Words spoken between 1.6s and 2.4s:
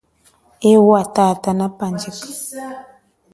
pandjika.